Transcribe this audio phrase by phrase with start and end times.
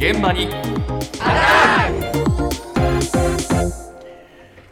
[0.00, 0.54] 現場に今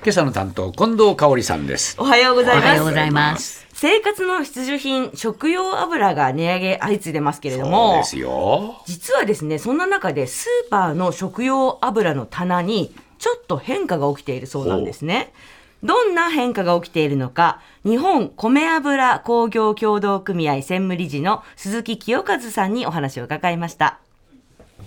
[0.07, 2.65] 朝の担当近藤香織さんですおはようございます。
[2.65, 3.67] おはようございます。
[3.75, 15.35] 生活の必需品、食用油が値上げ相次いでますけれどそうもで、すよ実はですね、そんな中でスーパーの食用油の棚にちょっと変化が起きているそうなんですね。
[15.83, 23.99] どんな変化が起きているのか、日本米油工業協同組合専務理事の鈴木清和さんにお話を伺いました。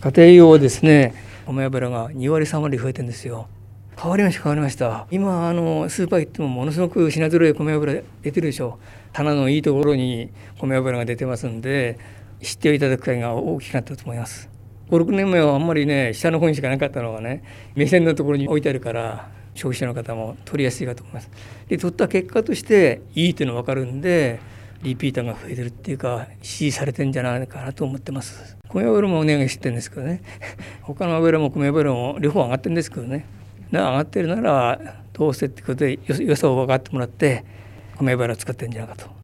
[0.01, 1.13] 家庭用はですね。
[1.45, 3.47] 米油が2割3割増えてるんですよ。
[3.95, 5.05] 変わりました変わりました。
[5.11, 8.79] 今あのスーパー行ってもものすごく品揃え米油出てるでしょ。
[9.13, 11.99] 棚のいいところに米油が出てますんで
[12.41, 14.49] 知っていただく機会が大きくなったと思います。
[14.89, 17.43] 56年前はあんまりね下の方にしかなかったのがね
[17.75, 21.29] 目線のところに置いてあるから消費者の方も取りやすいかと思います。
[21.67, 24.39] で取った結果としていいっていうのが分かるんで
[24.81, 28.60] リピーターが増えてるっていうか支持されてんじゃないかなと思ってます。
[28.73, 30.21] 米油もお値上げしてるんですけどね。
[30.81, 33.25] 他の油も米油も両方上がってるんですけどね。
[33.69, 34.79] な上がってるなら
[35.13, 37.43] どうせってことでよ良さを分かってもらって
[37.97, 39.21] 米油を使ってるんじゃないかと。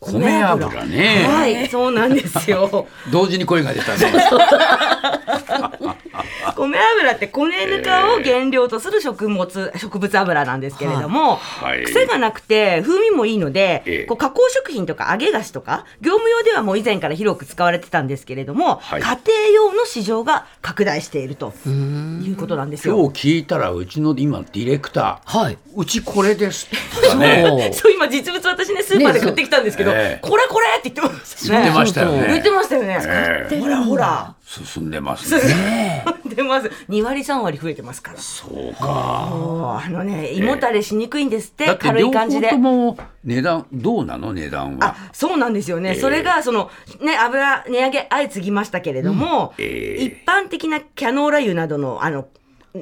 [0.00, 2.86] 米油ね、はい、そうなんですよ。
[3.10, 3.98] 同時に声が出たね
[6.56, 11.82] 米油って米ぬかを原料とする食物、植物油なんですけれども、はい。
[11.84, 14.04] 癖がなくて風味もいいので、ええ。
[14.04, 19.00] こう加工食品とか揚げ菓子とか業務用ではもう以前から広く使われてたんですけれども、はい。
[19.02, 23.10] 家庭用の市場が拡大しているということなんです今よ。
[23.10, 25.58] 日聞いたらうちの今ディレクターはい。
[25.76, 26.68] うちこれです
[27.00, 27.70] とかね。
[27.74, 27.92] そう。
[27.92, 31.60] 今実物私ねスーパーで買ってきたんですけど、ねええこれこれって言ってましたね。
[31.60, 32.26] 言ってましたよね。
[32.28, 32.98] 言ってましたよね。
[33.02, 33.58] ええ。
[33.60, 34.34] ほらほら。
[34.46, 36.04] 進んでますね。
[36.24, 38.18] でまず2割3割増えてますから。
[38.18, 39.82] そうか。
[39.84, 42.52] あのね胃もたれしにくいんですって、軽い感じで。
[43.24, 44.32] 値段どうなの？
[44.32, 44.86] 値段は。
[44.86, 46.00] あそうなんですよね、ええ。
[46.00, 50.04] それがその、ね、油値上げ相次ぎましたけれども、ええ。
[50.04, 52.28] 一般的なキャノーラ油などのあの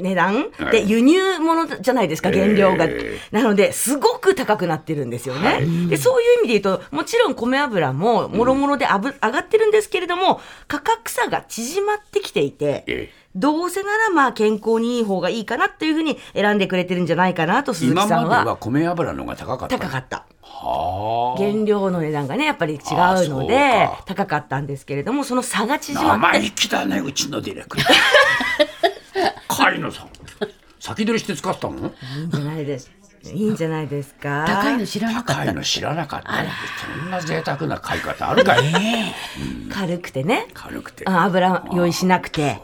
[0.02, 0.50] 値段？
[0.58, 0.70] はい。
[0.72, 13.24] で輸入物じゃないですか、原料が、ええなのですごく高くなってるんですよね、でそういう意味で言うともちろん米油ももろもろであぶ、上がってるんですけれども価格差が縮まってきていて、ええ。
[13.34, 18.38] どうせならまあ健康にいい方がいいかなっていうふうに選んでくれてるんじゃないかなと鈴木今さんは。
[18.38, 19.76] までは米油の方が高かった。
[19.76, 20.24] 高かった。
[20.40, 21.42] はあ。
[21.42, 22.80] 原料の値段がねやっぱり違う
[23.28, 24.04] のでか。
[24.06, 26.38] 高かったんですけれどもその差が縮まって。
[26.38, 27.86] 生意気だねうちのディレクター
[29.56, 30.08] 狩野さん。
[30.80, 31.92] 先取りして使ったの？
[32.28, 32.90] じゃないです。
[33.32, 34.44] いいんじゃないですか？
[34.46, 35.44] 高いの知らなかった。
[35.44, 36.30] 高いの知らなかった
[37.00, 38.62] そんな贅沢な買い方あるかい？
[39.72, 40.46] 軽くてね。
[40.54, 41.04] 軽くて。
[41.06, 42.60] あ油用意しなくて。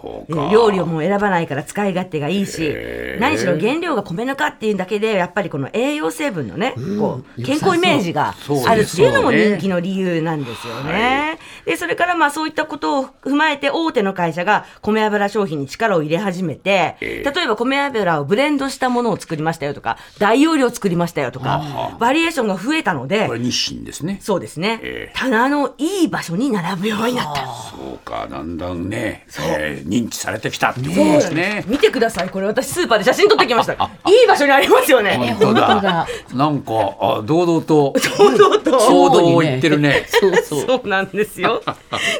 [0.52, 2.74] 料理をもう選ばないから使い勝手がいいし
[3.18, 8.34] 何しろ原料が米ぬかっていうだけでやっぱりこの栄養成分のねこう健康イメージが
[8.66, 11.38] あるっていうのも人気の理由なんですよね。
[11.64, 19.98] でそれからまあそういったことを踏まえて大手の会社が米油商品に力を入れ始めてえ例えば米油をブレンドしたものを作りましたよとか
[20.50, 24.18] 大容量作りましたよとかバリエーションが増えたのでこれ日清ですね。
[24.20, 25.12] そうですね、ええ。
[25.14, 27.46] 棚のいい場所に並ぶようになった。
[27.46, 31.64] そうかだんだんね、えー認知されてきたってことですね。
[31.66, 32.30] 見てください。
[32.30, 33.72] これ私スーパーで写真撮ってきました。
[33.72, 35.36] いい場所にありますよね。
[35.38, 36.06] 本当だ。
[36.34, 37.94] なんかあ堂々と。
[38.18, 38.78] 堂々と。
[38.78, 40.06] 行動を言ってるね。
[40.08, 40.66] そうそう。
[40.66, 40.88] そう。
[40.88, 41.62] なんですよ。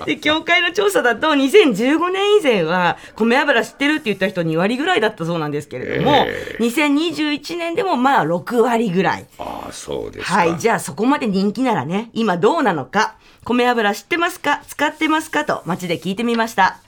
[0.07, 9.27] で、協会の調査だと、2015年以前は、米油知ってるって言った人2割ぐらいだったそうなんですけれども、え2021年でもまあ6割ぐらい。
[9.39, 10.35] ああそうですか。
[10.35, 10.59] はい。
[10.59, 16.79] じゃあそこまで人気ならね、今どうなのか、米油知ってますか使ってますかと街で聞いてみました。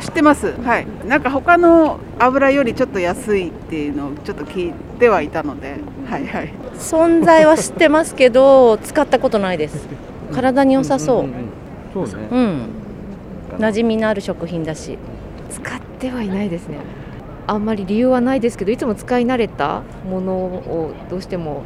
[0.00, 0.52] 知ってます。
[0.62, 0.86] はい。
[1.06, 5.76] なんか他の油よりちょっと安いっていうのをちょっと聞いてはいたので。
[6.08, 6.52] はいはい。
[6.74, 9.86] 存在は知ってますけど使ったことないです。
[10.32, 11.28] 体に良さそう。
[11.92, 12.28] そうね。
[12.30, 12.68] うん。
[13.58, 14.98] 馴染みのある食品だし。
[15.52, 16.78] 使ってはいないですね
[17.52, 21.64] あんまり理由はないですけどいつも使い慣れたものをどうしても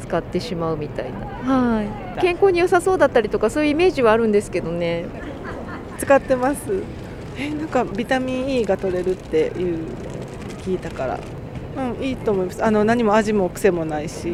[0.00, 1.18] 使ってしまうみたいな。
[1.18, 1.82] は
[2.16, 2.20] い。
[2.20, 5.04] 健康に良さそうだったりとかそういうイメージはあるんですけどね。
[5.98, 6.82] 使ってます。
[7.38, 9.78] えなんかビタミン E が取れるっていう
[10.62, 11.20] 聞いたから。
[11.76, 12.64] うんいいと思います。
[12.64, 14.32] あの何も味も癖もないし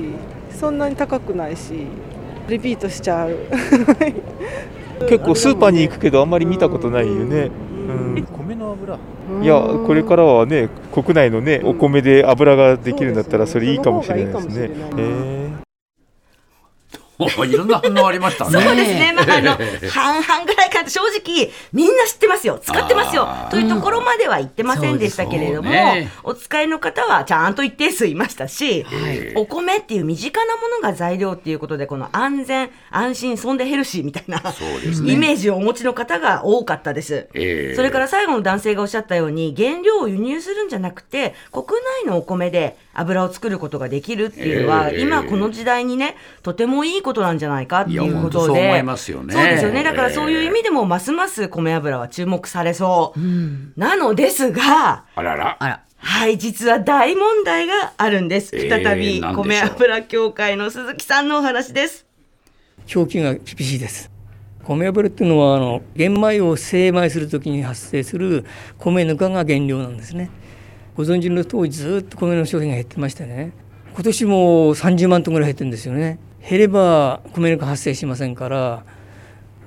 [0.50, 1.86] そんなに高くないし
[2.48, 3.36] リピートしちゃう。
[5.08, 7.50] 結構スーパーに行くけどあんまり見たことないよね。
[7.70, 7.71] うん、
[8.82, 8.98] 油。
[9.42, 14.70] いやこれからはね国内のねお米で油ができるんだったらそれいいかもしれないですね。
[14.98, 15.41] え
[17.46, 18.60] いろんな反応ありましたね。
[18.60, 19.58] そうですね、まあ、あの
[19.90, 20.88] 半々ぐらいかな。
[20.88, 23.28] 正直、みんな知ってますよ、使ってますよ。
[23.50, 26.10] というところまでは言ってませんでしたけれども、ね。
[26.24, 29.32] お使いの方はちゃんと一定数いましたし、はい。
[29.36, 34.42] お米っていう身近なものが材料っていうことで、この安全、安心、そんでヘルシーみたいな、ね。
[35.12, 37.28] イメージをお持ちの方が多かったです。
[37.34, 37.74] ええ。
[37.76, 41.66] それから最後の男性がおっしゃったように、原料を輸入するんじゃなくて、国
[42.04, 45.00] 内のお米で油を作ることができるっていうのは、ええ。
[45.00, 48.46] 今この時代にね、とてもいいことなんじゃないかっていうことで。
[48.46, 49.82] 当そう思いますよねそうですよね。
[49.82, 53.20] だからそういう意味でも、ますます米油は注目されそう。
[53.78, 55.56] なのですが、あらら。
[55.60, 55.82] あら。
[55.98, 58.56] はい、実は大問題があるんです。
[58.56, 62.06] えー再び、米油協会の鈴木さんのお話です。
[62.94, 64.10] 表記が厳しいです
[64.64, 68.44] 米油っていうのはあの玄米を精米するときに発生する
[68.78, 70.30] 米ぬかが原料なんですね
[70.96, 73.52] ご存知の通りずっと米の消費が減ってましてね
[73.94, 76.18] 今年も30万トンぐらい減ってるんですよね
[76.48, 78.84] 減れば米ぬか発生しませんから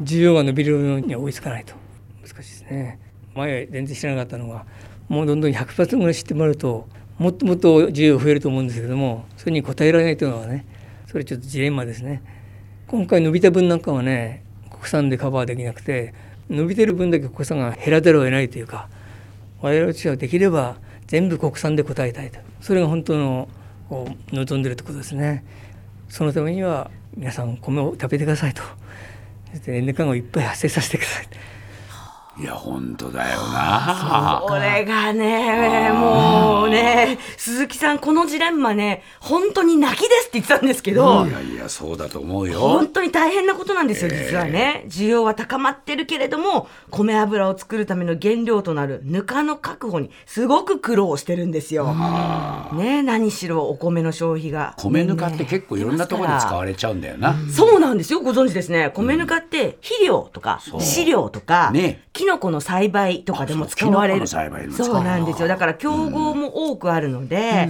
[0.03, 1.73] 需要が伸びるようには追いつかないと。
[2.21, 2.99] 難しいですね。
[3.33, 4.65] 前全然知らなかったのが
[5.07, 6.87] もうどんどん100%ぐらい知ってもらうと
[7.17, 10.65] もっともっと需要増えると思うんですけどもそれに応えられないというのはね
[11.07, 12.21] それちょっとジレンマですね。
[12.87, 16.13] 今回伸びた分なんかはね国産でカバーできなくて
[16.49, 18.89] 伸びてる分だけ国産が減らざるを得ないというか
[19.61, 20.77] 我々としてはできれば
[21.07, 22.39] 全部国産で応えたいと。
[22.61, 23.47] それが本当の
[24.31, 25.43] 望んでるってことですね。
[26.09, 28.61] そのためには皆さん米を食べてくださいと。
[29.51, 31.27] そして年間をいっぱい発生させてください。
[32.37, 34.43] いや本当だよな。
[34.45, 42.87] これがね、もうね、鈴木さん、このジレンマね、本当に泣きですって言ってたんですけど、いやいやそうだと思うよ本。
[42.89, 44.85] 当に大変なことなんですよ、実はね。
[44.89, 51.95] 需要は高まってるけれども、米油を作るための原料となるぬかの確保にすごく苦労してるんですよ。
[52.73, 54.75] ね何しろお米の消費が。
[54.77, 57.35] 米ぬかって結構いろんなところで使われれちゃうんだよな。
[57.49, 58.21] そうなんですよ。
[58.21, 58.91] ご存知ですね。
[58.93, 64.25] 米ぬかって肥料とか飼料とか、ねキノコの栽培とかでも使われる。
[64.25, 65.49] そうなんですよ。
[65.49, 67.67] だから競合も多くあるので、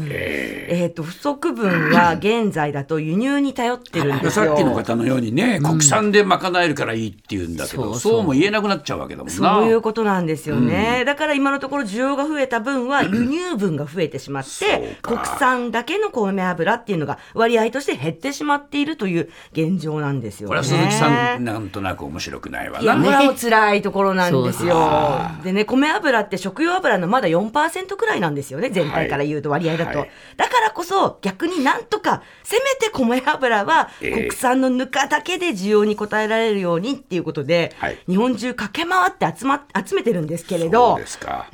[0.69, 4.45] えっ、と、不足分は現在だと輸入に頼ってるんですよ。
[4.45, 9.33] さっきの方のようにね、国産で賄えるからいいって言うんだけど、そうも言えなくなっちゃうわけだもんな。
[9.33, 11.03] そういうことなんですよね。
[11.07, 20.49] だから今のところ需要が増えた分は輸入分が増えてしまって、国産だけの米油っていうのが割合として減ってしまっているという現状なんですよね。
[20.49, 23.33] これは鈴木さんなんとなく面白くないわいや、これは。
[23.35, 24.65] 辛いところなんです。
[24.65, 25.39] よか。
[25.43, 29.99] でね、米油って食用油のまだ4%くらいなんですよね、全体から言うと割合だと。
[29.99, 30.11] はい。
[30.37, 34.11] だからこそ逆になんとか、せめて米油はええ。
[34.11, 37.97] 国産のぬかだけで需要に応えられるようにっていうことで、はい。
[38.07, 40.99] 日本中駆け回って集ま集めてるんですけれど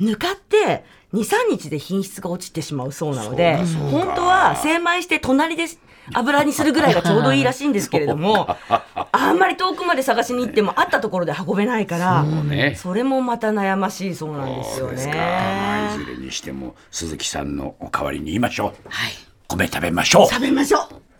[0.00, 0.84] ぬかって、
[1.14, 3.56] 2、3日で品質が落ちてしまうそうなので、
[3.90, 5.66] 本当は精米して隣で
[6.14, 8.56] 油にするぐらいがちょうどいいらしいんですけれども、
[9.28, 15.16] あんまり遠くまで探しに行ってもあったところで運べないから、そうねそれもまた悩ましいそうなんですよそうですか。
[15.16, 16.04] まあいね。
[16.04, 18.88] ずれにしても鈴木さんのお代わりに言いましょう。
[18.88, 19.12] はい。
[19.48, 20.28] 米食べましょう。
[20.28, 21.11] 食べましょう